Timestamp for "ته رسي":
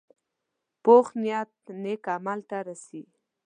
2.49-3.01